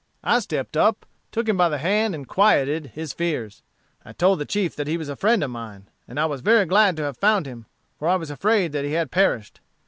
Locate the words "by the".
1.57-1.77